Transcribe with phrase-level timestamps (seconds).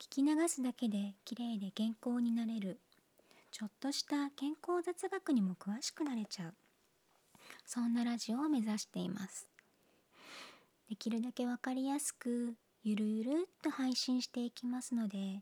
[0.00, 2.78] 聞き流すだけで綺麗で健康になれる。
[3.50, 6.54] ちょっとした健康雑学にも詳しくなれちゃう。
[7.64, 9.46] そんなラジオを目指しています。
[10.88, 15.40] できるだけわかりやすくゆるゆるっと配信していきますので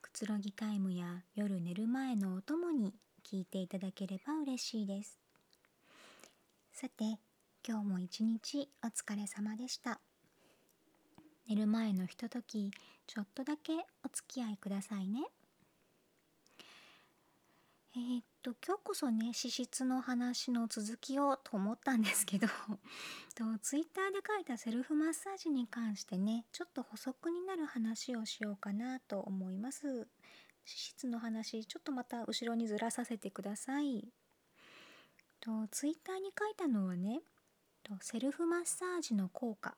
[0.00, 2.94] くつろぎタイムや夜寝る前のお供に
[3.30, 5.18] 聞いていただければ嬉しいです。
[6.72, 7.18] さて
[7.66, 10.00] 今日も一日お疲れ様でした。
[11.48, 12.70] 寝る前のひととき
[13.08, 13.72] ちょっとだけ
[14.04, 15.22] お付き合いくださいね。
[17.96, 22.46] えー、っと今日こそね脂質の話の続きをと思ったんですけど
[23.34, 29.86] とツイッターで書いたセルフマッサージに関してねちょっと補足になる話をしようかなと思います。
[29.88, 30.06] 脂
[30.66, 34.06] 質の話ちょっとまた後ろにずらさせてください。
[35.40, 37.22] とツイッターに書いたのはね
[37.82, 39.74] とセルフマッサージの効果。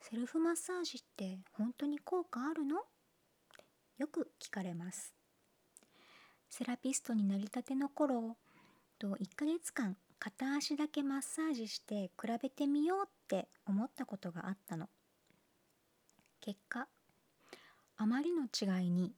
[0.00, 2.76] セルフマッサージって本当に効果あるの？
[3.98, 5.14] よく聞かれます。
[6.48, 8.36] セラピストになりたての頃
[8.98, 14.88] と1ヶ月間片足だけマッサージして比べてみようって思ったことがあったの。
[16.40, 16.86] 結果
[17.96, 19.12] あまりの違いに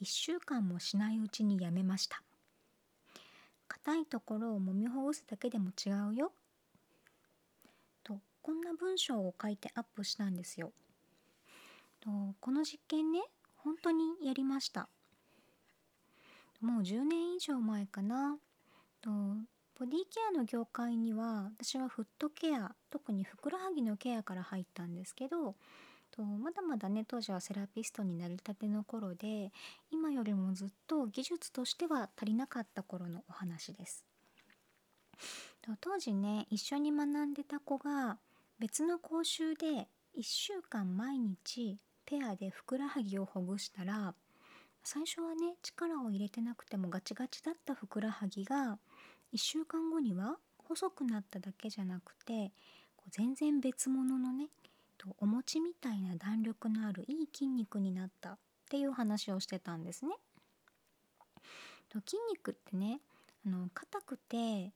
[0.00, 2.22] 1週間もしないうちにやめました。
[3.68, 6.32] 硬いところを揉みほぐすだけでも違うよ。
[8.42, 10.72] こんな文章を書いてアップしたんですよ。
[12.40, 13.20] この実験ね
[13.56, 14.88] 本当にやりました。
[16.60, 18.38] もう10年以上前かな。
[19.02, 25.54] ボディケアの業界には私はフットケア特にふくらはぎのケアから入ったんですけど
[26.10, 29.52] とまだまだね当時はセラピストになりたての頃で
[29.90, 34.04] 今よりもずっと技術としては足りなかった頃のお話です。
[35.80, 38.18] 当時ね一緒に学んでた子が
[38.60, 39.88] 別の講習で
[40.18, 44.14] 1週間毎日ペアでふくらはぎをほぐしたら
[44.84, 48.78] 最初はね力を入れてなくてもガチガチだったふくらはぎが
[49.32, 52.52] 1週間後には細くなっただけじゃなくて
[52.96, 54.48] こう全然別物のね
[55.20, 58.38] お餅みたいな弾力のあるいい筋肉になったっ
[58.68, 60.12] ていう話をしてたんですね。
[61.94, 63.00] 筋肉ってね
[63.46, 64.72] あの硬くて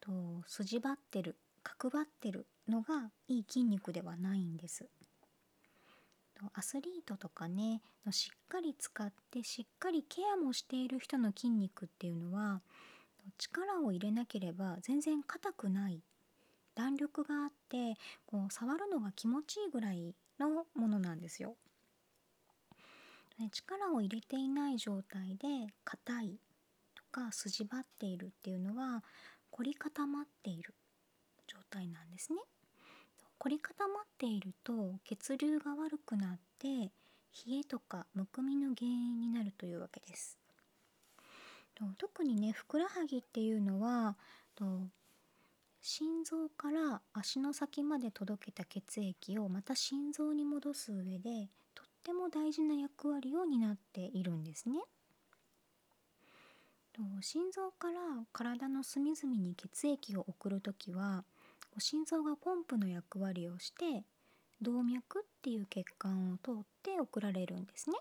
[0.00, 0.12] と
[0.46, 4.86] 筋張ってる角張ってるのがいい筋肉ではないんです。
[6.52, 7.80] アスリートとかね
[8.10, 12.60] しっかり使ってしっかりケアもしている人の筋肉っていうのは
[13.38, 16.02] 力を入れなければ全然硬くない
[16.74, 17.94] 弾力があって
[18.26, 21.56] こう触るのが気持ちいいぐらいのものなんですよ。
[23.50, 26.38] 力を入れていない状態で硬い
[26.94, 29.02] とか筋張っているっていうのは
[29.50, 30.74] 凝り固まっている
[31.54, 32.40] 状態なんですね。
[33.38, 40.38] 凝り固まっていると血流が悪くなって冷えとかむくみの原因になるというわけです。
[41.98, 44.16] 特にねふくらはぎっていうのは
[45.80, 54.76] 心臓から足の先まで届けた血液をまた心臓に戻す上でとっても大事な役割を担っているんですね。
[57.20, 58.00] 心臓から
[58.32, 61.24] 体の隅々に血液を送る時は
[61.78, 64.04] 心臓がポンプの役割をして
[64.62, 67.96] 動脈っていう血管を通って送られるんですね。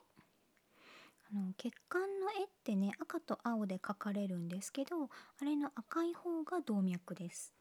[1.32, 7.54] あの血管の絵ってね赤と青で描かれるんですけどあれの赤い方が動脈です。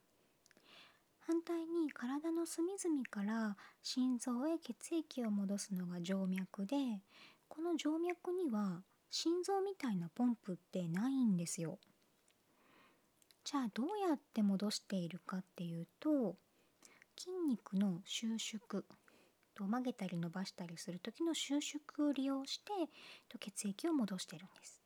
[1.21, 6.77] 反対に体の隅々から心臓へ血液を戻すのが静脈で
[7.49, 11.79] この静脈には心臓みたいなポンプってないんですよ。
[13.45, 16.37] じゃあどうやって戻しているかっていうと
[17.19, 18.85] 筋肉の収縮
[19.55, 22.71] と曲げたり伸ばしたりする時の収縮を利用して
[23.29, 24.83] と血液を戻してるんです。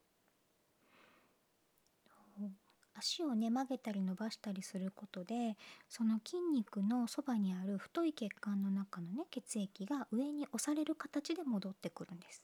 [2.99, 12.43] 足をね曲げたり伸ばしたりすることでその筋肉のそばにある太い血管の中のね血液が上に押される形で戻ってくるんです。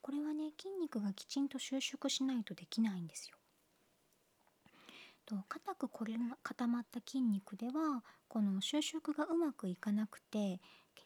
[0.00, 3.36] これはね筋肉がきちんと収縮しないとできないんですよ。
[5.26, 10.60] と硬くこれ固まった筋肉ではこの収縮がうまくいかなくて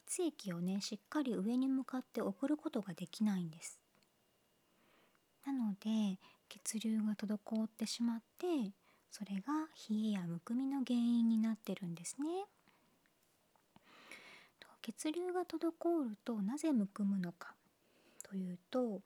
[0.07, 3.79] 血液をねしっかり上に向かって送ることができないんです。
[5.45, 6.19] なので
[6.49, 8.71] 血流が滞ってしまって
[9.09, 12.27] それが冷えやむくみの原因になってるんですね。
[14.81, 17.53] 血流が滞るとなぜむくむのか
[18.23, 19.01] というと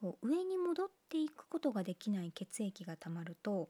[0.00, 3.68] こう上に戻っていくことができない血液がたまると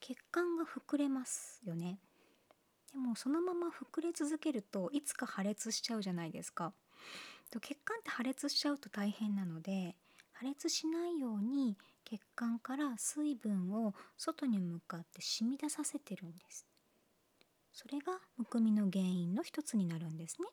[0.00, 1.98] 血管が膨れますよね。
[2.92, 6.72] でもそのまま膨れ続けるといつか破裂しちゃうじゃないですか。
[7.60, 9.96] 血管って破裂しちゃうと大変なので
[10.32, 16.66] 破裂しないように血管から水分を外に向かって染み出させてるんです。
[17.72, 20.48] それがむくみの原因の一つになるんですね。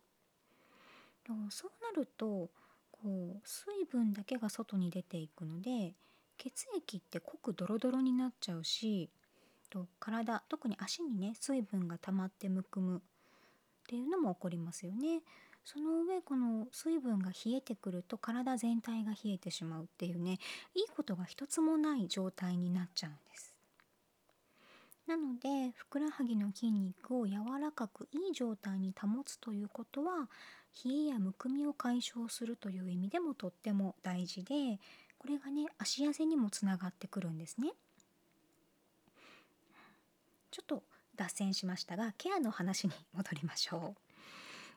[1.50, 2.50] そうなると
[2.92, 5.94] こう水分だけが外に出ていくので
[6.36, 9.10] 血液って濃くドロドロになっちゃうし
[9.74, 13.00] と体特に足にね水分が溜まってむくむっ
[13.88, 15.20] ていうのも起こりますよね。
[15.64, 20.38] その上この水分が冷えてくると体全体が冷えてしまうっていうね
[20.74, 23.54] いいことが一つもない状態になっちゃうんです。
[25.06, 30.28] なのでふくらはぎの筋肉を柔らかくいい状態に保つということは
[30.84, 34.78] 冷えやむくみを解消するという意味でもとっても大事で
[35.18, 37.72] これがね足痩せにもつながってくるんですね。
[40.54, 40.84] ちょっと
[41.16, 44.00] 脱線しましたがケアの話に戻りましょう。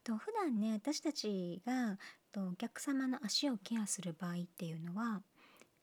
[0.04, 2.00] と普段ね私たちが
[2.32, 5.22] とお客様の足をケアする場合っていうのは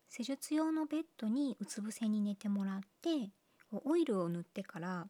[0.09, 3.31] 施術用のベッドにうつ伏せに寝てもらって
[3.71, 5.07] オイルを塗ってから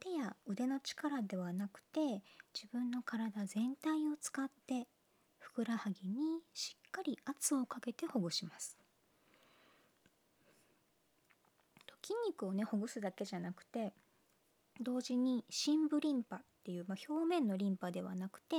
[0.00, 2.22] 手や腕の力ではなくて
[2.54, 4.86] 自分の体全体を使って
[5.38, 8.78] ふくらはぎにしっかり圧をかけてほぐします。
[12.02, 13.92] 筋肉をねほぐすだけじゃなくて
[14.80, 18.56] 同時に深部リンパっていう、まあ、表面のリンパではなくて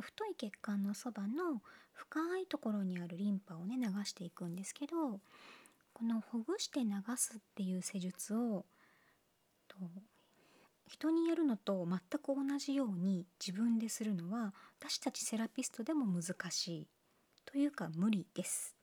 [0.00, 1.62] 太い血管のそばの
[1.92, 5.20] 深いところにあるリンパをね流していくんですけど
[5.92, 8.64] このほぐして流すっていう施術を
[9.68, 9.76] と
[10.86, 16.88] 人にやるのと全く同じように自分でするのは私たちセラピストでも難しい
[17.46, 18.74] というか無理です。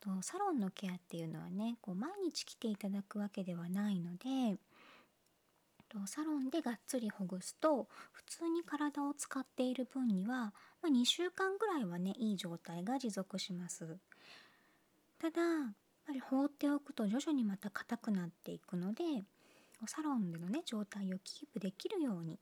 [0.00, 4.58] とサロンのケアっていうのはねこう毎日来ていただくわけではないので
[5.88, 10.52] とサロンでがっつりほぐすと普通に体を使っている分には、
[10.82, 13.98] まあ、2週間ぐらいはねいい状態が持続します。
[15.18, 15.72] ただやっ
[16.06, 19.02] ぱり放っておくと徐々にまた硬くなっていくので
[19.86, 22.38] サロンでのね状態をキープできるように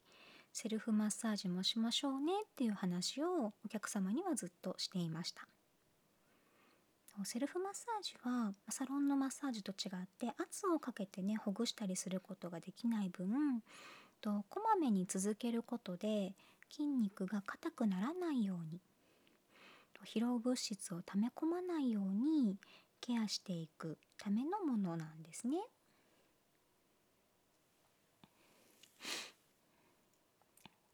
[0.53, 5.47] セルフマッサージもしましょうねっていう話をお客様にはずっとしていました。
[7.25, 13.29] セルフマッサージはサロンのマッサージと違って圧をかけてねほぐしたりすることができない分
[14.21, 16.35] とこまめに続けることで
[16.71, 18.81] 筋肉が硬くならないように
[20.07, 22.57] 疲労物質を溜め込まないように
[23.01, 25.59] ケアしていくためのものなんですね。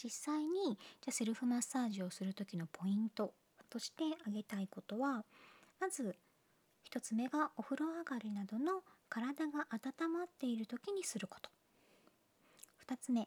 [0.02, 3.32] 実際にじゃセルフマッサージをする時のポイント
[3.70, 5.24] として挙げたいことは
[5.82, 6.14] まず
[6.92, 11.50] 1つ目がお風呂上がりなどの体が温まっている時にすること。
[12.86, 13.26] 2つ目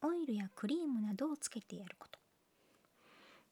[0.00, 2.20] オイルやクリームなどをつけてやること。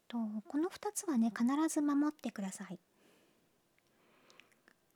[0.06, 2.78] とこの2つはね必ず守ってください。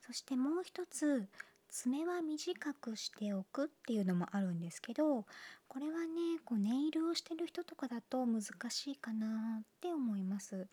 [0.07, 1.27] そしてもう一つ
[1.71, 5.27] 爪は短くしておくっていうのもあるんですけど
[5.67, 10.69] これはねこうネイルをしてる人とかだと難しいかなって思います。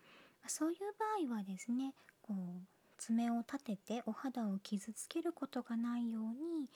[0.48, 0.78] そういう
[1.28, 2.66] 場合はですねこう
[2.98, 6.68] 爪を立ててお肌を傷つけることがないように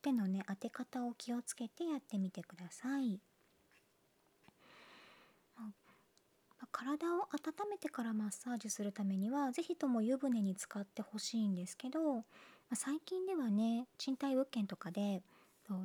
[0.00, 3.20] 手のね当て方を気をつけてやってみてください。
[6.70, 12.24] 体を温めてからマッサージするためには是非とも湯船に浸かってほしいんですけど、
[12.74, 15.22] 最近ではね賃貸物件とかで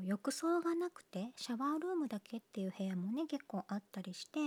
[0.05, 4.39] 浴槽がなくてシャワールームだけっていう部屋もね結構あったりして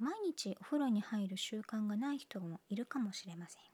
[0.00, 3.70] 毎日お風呂に入る習慣がない人もいるかもしれません。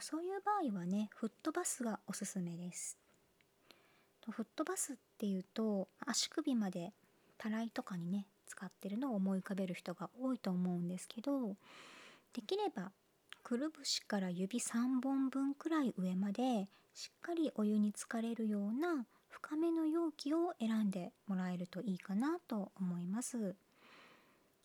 [0.00, 2.98] そういう場合はねフットバスがおすすめです
[4.30, 6.92] フットバスっていうと足首まで
[7.38, 11.56] たらいとかにね使ってるのを思い浮かべる人が多いと思うんですけど
[12.34, 12.92] できれば
[13.42, 23.54] くるぶしから指3本分くらい上までしっかりお湯に浸かれるような深めの容器を選んでもらえるといいかなと思います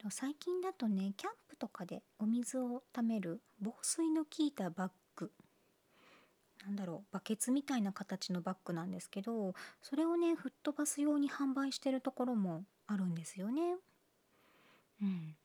[0.09, 5.31] 最近だとねキャンプとかでお水をためる防水の効いたバッグ
[6.65, 13.61] なんだろうバケツみたいな形のバッグなんですけどそれをね吹っ飛ばすように販売してるところもあるんですよね。
[15.01, 15.35] うん、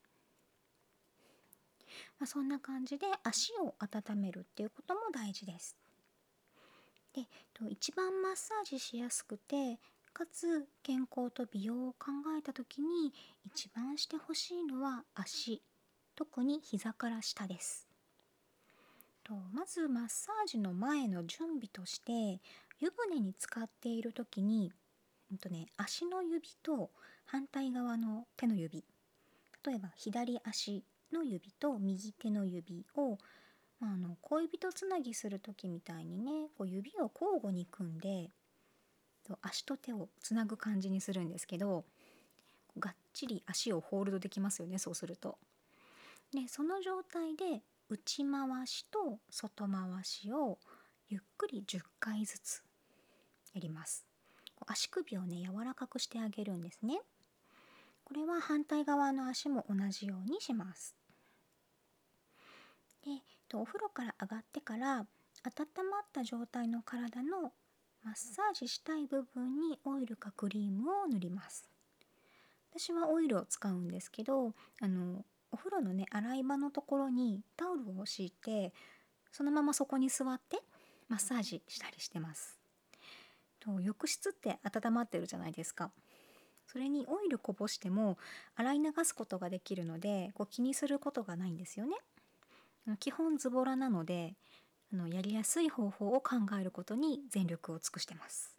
[2.18, 5.76] まあ、そんな感じで足を温めるっていうことも大事です。
[7.12, 7.26] で
[7.70, 9.78] 一番マッサージしやすくて
[10.18, 12.06] かつ健康と美容を考
[12.36, 13.12] えた時に
[13.46, 15.62] 一番してほしいのは足
[16.16, 17.86] 特に膝から下です。
[19.22, 22.40] とまずマッサージの前の準備として
[22.80, 24.72] 湯船に浸かっている時に、
[25.30, 26.90] うんとね、足の指と
[27.24, 28.84] 反対側の手の指
[29.64, 30.82] 例えば左足
[31.12, 33.18] の指と右手の指を、
[33.78, 38.32] まあ、あの恋人つなぎする時みたいにねこう指を交互に組んで
[39.28, 41.84] と足と手をつなぐ感じにするんですけど
[42.78, 45.38] がっちり足をホールドできますよねそうすると。
[46.32, 50.58] でその状態で内回しと外回しを
[51.08, 52.62] ゆっくり10回ずつ
[53.54, 54.04] やります。
[54.66, 57.00] 足首をね柔らかくしてあげるんですね。
[58.04, 60.94] これは反対側の足も同じようにします。
[63.04, 63.22] で
[63.54, 65.06] お風呂から上がってから
[65.44, 67.52] 温まった状態の体の
[68.08, 71.68] マッサージしたい部分にオイルかクリームを塗ります
[72.74, 78.72] 私はオイルを使うんですけどあのお風呂のね洗い場のところにタオルを敷いて
[79.30, 80.62] そのままそこに座って
[81.10, 82.58] マッサージしたりしてます。
[83.60, 85.90] と浴室って温まってるじゃないですか。
[86.66, 88.16] それにオイルこぼしても
[88.56, 91.96] 洗い流すことができるのでこう気にすることがないんですよね。
[93.00, 94.34] 基本ズボラなので
[94.92, 98.56] あのやりやすい方法を考えることに全力を尽くしてます。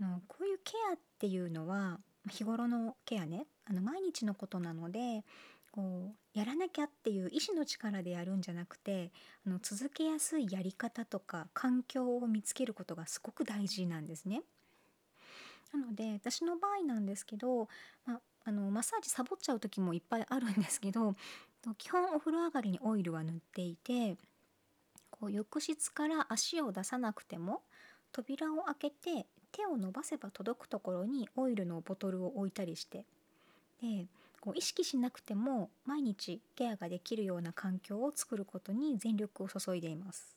[0.00, 1.98] あのこういうケアっていうのは
[2.30, 5.24] 日頃のケアねあの毎日のことなので
[5.72, 9.12] こうやらなきゃっていう意志の力でやるんじゃなくて
[9.46, 14.42] あの続けやすいやり方とか環境を見つけることがすごく大事なんですね。
[15.72, 17.68] なので私の場合なんですけど、
[18.04, 21.14] まあのマッサージサボっちゃう時もいっぱいあるんですけど
[21.76, 24.16] 基本お風呂上がりにオイルは塗っていて
[25.20, 27.60] こう浴室から足を出さなくても
[28.10, 33.04] 扉を開けて手を伸ばせば届くところにオイルのボトルを置いたりして
[33.82, 34.06] で
[34.40, 40.36] こう意識しなくても毎日ケアができるような環境を作ることに全力を注いでいます。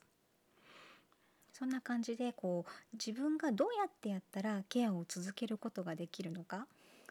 [1.54, 6.66] そんな感じでこう自分がどうやってやったらケアを続けることができるのか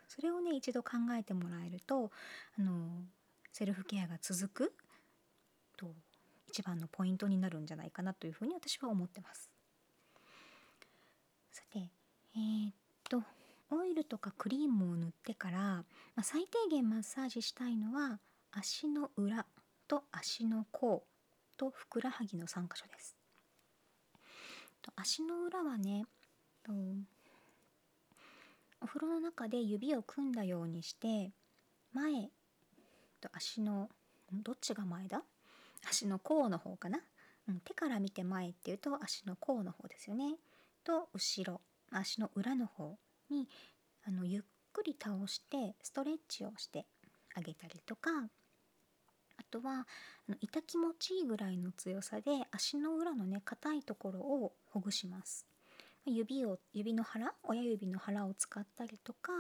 [0.10, 2.12] それをね一度考えてもらえると
[2.60, 2.90] あの
[3.54, 4.74] セルフケアが続く
[5.78, 5.88] と
[6.54, 9.50] 一番のポイントになるんじゃないかなというふうに私は思ってます。
[11.52, 11.90] さて
[12.36, 12.74] えー、っ
[13.10, 13.24] と
[13.72, 15.84] オイルとかクリームを塗ってから、ま
[16.18, 18.20] あ、最低限マッサージしたいのは
[18.52, 19.48] 足の裏
[19.88, 21.04] と足の甲
[21.58, 23.16] とふくらはぎの3箇所です。
[24.84, 26.06] と足の裏はね
[26.62, 26.72] と
[28.80, 31.32] お風呂の中で指を組んだようにして
[31.94, 32.30] 前
[33.20, 33.90] と足の
[34.32, 35.24] どっちが前だ？
[35.88, 37.00] 足の甲の方かな、
[37.48, 40.36] うん、手から見て前っていうと足の甲の方ですよね。
[40.84, 41.62] と後ろ
[41.92, 42.98] 足の裏の方
[43.30, 43.48] に
[44.06, 46.86] あのゆっくり倒してストレッチをして
[47.36, 48.10] あげたりとか
[49.38, 49.88] あとは
[50.28, 55.48] あの痛気持ちいいぐらいの強さで足の裏のね硬いところをほぐします。
[56.06, 59.32] 指を指の腹親指の腹を使ったりとか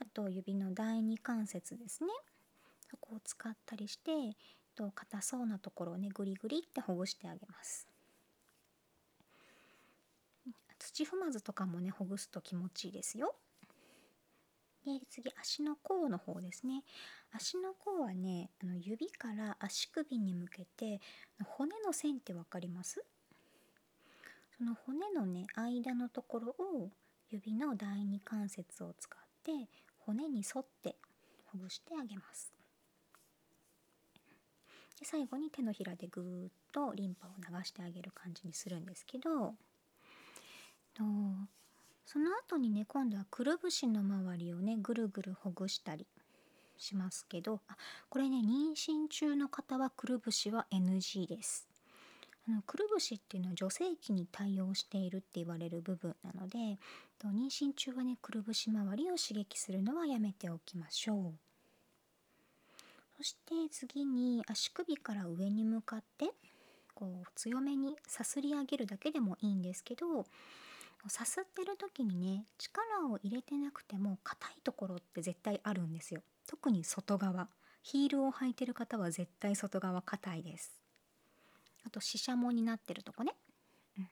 [0.00, 2.10] あと指の第二関節ですね
[2.90, 4.10] そこを使ったりして
[4.76, 7.88] と硬そうなところをねグリグリってほぐしてあげます。
[10.78, 13.34] 土踏まずとかもねほぐすと気持ちいいですよ。
[14.84, 16.84] で次足の甲の方ですね
[17.32, 21.00] 足の甲はねあの指から足首に向けて
[21.44, 23.04] 骨の線って分かります？
[24.56, 26.90] その骨のね間のところを
[27.30, 29.68] 指の第二関節を使って
[29.98, 30.94] 骨に沿って
[31.46, 32.52] ほぐしてあげます
[34.98, 39.54] で最後に手のひらでぐーっとリンパを流してあげる感じにするんですけど
[40.94, 41.04] と
[42.06, 46.06] その後にね今度はくるぶしの周りをねぐるぐるほぐしたり
[46.78, 47.76] しますけどあ
[48.08, 51.66] これね妊娠中の方はくるぶしは NG です。
[52.48, 56.78] あのくるぶしっていうのは女性器に対応しているって言われる部分なので
[57.24, 61.45] 妊娠中はねくるぶし周りを刺激するのはやめておきましょう。
[63.16, 66.30] そして次に足首から上に向かって
[66.94, 70.26] こう強めにさすり上げるだけでもいいんですけど
[71.08, 76.22] さすってる時にね力を入れてなくても硬いところって絶対あるんですよ。
[76.46, 77.48] 特に外側。
[77.82, 80.82] ヒールを履いてる方は絶対外側硬いです。
[81.86, 83.36] あとししゃもになってるとこね、
[83.96, 84.08] うん、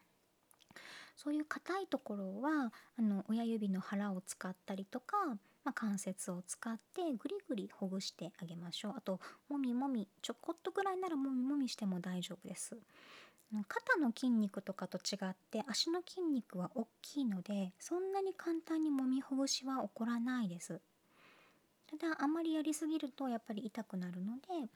[1.16, 5.16] そういう硬いところはあの親指の腹を使ったりとか
[5.64, 8.94] まあ、関節を使ってぐりぐりほぐしてあげましょう。
[8.96, 9.18] あと
[9.48, 12.76] もみもみちょこっとぐらいならもみもみしても大丈夫です。
[13.68, 20.80] 肩の筋肉とかと違って足の筋肉は大きいのでそんなに簡単にもみほぐしは起こらないです。
[21.98, 24.68] ただあんまりやりすぎるとやっぱり痛くなるので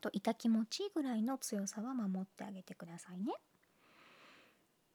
[0.00, 3.32] と痛気持ちいいぐらいの強さは守ってあげてくださいね。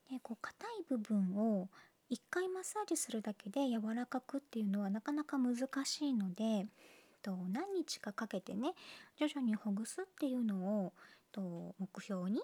[0.10, 1.67] でこう硬い部分を
[2.13, 6.67] 1回マッサージするだけで柔らかくっていうのはなかなか難しいので
[7.24, 8.74] と何日かかけてね
[9.17, 10.93] 徐々にほぐすっていうのを
[11.32, 12.39] と目標に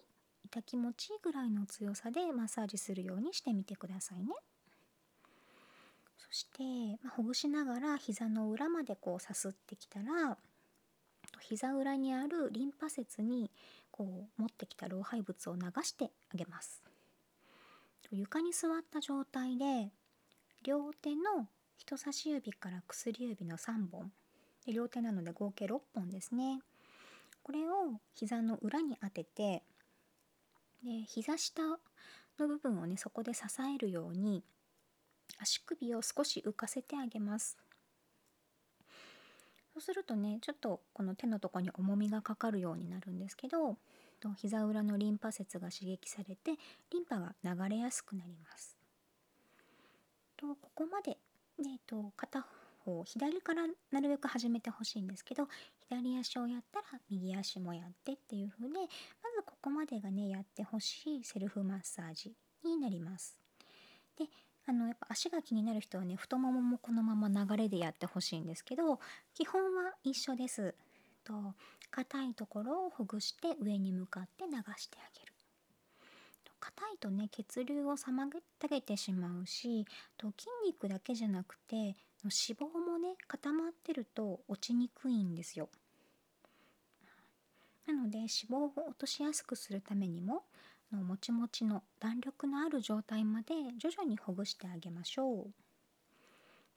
[0.45, 4.33] 痛気持ちいいぐらいの強さでマッサージするようにしてみてくださいね。
[6.17, 6.63] そして、
[7.03, 10.37] ま、ほぐしながら膝の裏までこうさすってきたら
[11.41, 13.51] 膝裏にあるリンパ節に
[13.91, 16.81] こう持ってきた老廃物を流してあげます。
[18.11, 19.91] 床に座った状態で
[20.63, 21.47] 両手の
[21.77, 24.11] 人差し指から薬指の3本
[24.65, 26.61] で両手なので合計6本ですね。
[27.43, 29.63] これを膝の裏に当てて
[30.83, 31.61] で膝下
[32.37, 33.41] の部分をねそこで支
[33.75, 34.43] えるように
[35.39, 37.57] 足首を少し浮かせてあげます。
[39.73, 43.77] そうするとねちょっとこの手のとこに重みがかかるようになるんですけど
[44.19, 46.51] と膝裏のリンパ節が刺激されて
[46.91, 48.77] リンパが流れやすくなります
[50.37, 51.17] とここまで、
[51.61, 52.45] ね、と片
[52.85, 55.47] 方左からなるべく始めてほしいんですけど
[55.87, 58.87] 左足をやったら右足もやってっていう風でまず
[59.45, 62.33] ここまでがねやってほしいセルフマッサージ
[62.63, 63.37] になります。
[64.17, 64.25] で
[64.65, 68.99] あのやっぱ足が気になる人はね太もももこのまま流れでやってほしいんですけど
[69.33, 70.75] 基本は一緒です。
[71.29, 71.53] と
[71.91, 75.33] 硬いところをほぐして上に向かって流してあげる。
[76.59, 78.27] 硬いとね血流を妨
[78.69, 79.85] げてしまうし
[80.17, 81.95] と筋肉だけじゃなくて脂
[82.59, 85.69] 肪もね固まってると落ちにくいんですよ。
[87.87, 90.43] なので脂肪を落としやすくするためにも
[90.91, 95.51] のもちもちの弾力のある状態まで徐々にほぐしてあげましょう。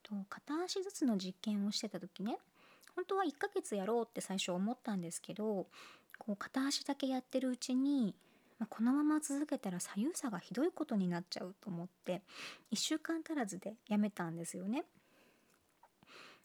[0.03, 2.37] と片足ずつの実験をしてた時ね
[2.95, 5.67] 本当は1ヶ月やろうって最初思ったんですけど
[6.17, 8.15] こう片足だけやってるうちに
[8.59, 12.21] ま、このまま続けたら左右差がひどいことになっちゃうと思って
[12.71, 14.85] 1週間足らずでやめたんですよね。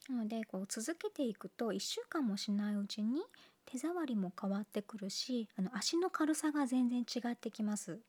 [0.09, 3.21] なのでこう続けていくと1週間もしないうちに
[3.67, 8.01] 手触りも変わってくるしあの足の軽さが全然違ってきます。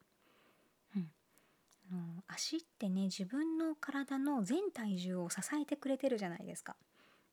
[2.28, 6.76] 足ってね自分の体の全体重を支えてくれてるじゃないですか。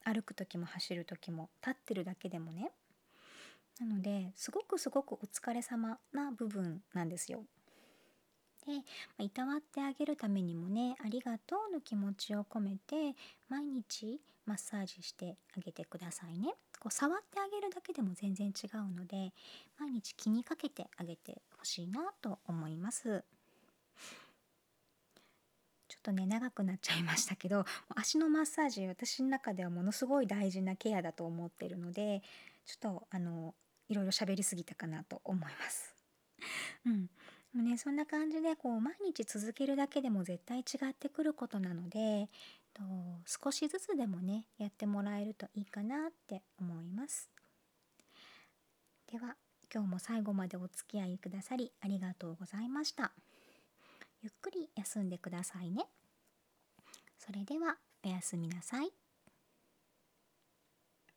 [0.07, 2.71] 歩く時も走る時も立ってるだけでもね
[3.81, 7.45] なのですごくすごくお疲れ様な部分なんですよ。
[8.67, 8.73] で、
[9.19, 13.15] ま、いたわってあげるためにもねありがとうの気持ちを込めて
[13.49, 16.55] 毎日マッサージしてあげてくださいね。
[16.79, 19.33] こう触ってあげるだけでも全然違うので
[19.79, 23.25] 毎日気にかけてあげてほしいなと思います。
[26.07, 27.65] とね長くなっちゃいましたけど
[27.95, 32.23] 足のマッサージ私の中ではものすごい大事なケアだと思ってるので
[32.65, 33.55] ちょっとあの
[33.89, 35.95] いろいろ喋りすぎたかなと思います。
[36.87, 37.09] うん。
[37.55, 42.29] もね、そんな感じでこう毎日続けるだけでも絶対違ってくることなので
[42.75, 42.83] と
[43.25, 47.31] 少しずつでもねやってもらえるといいかなって思います
[49.11, 49.37] では
[49.73, 53.13] 今日も最後までお付き合いくださりありがとうございました
[54.23, 55.87] ゆっくり休んでくださいね。
[57.19, 58.91] それではおやすみなさい。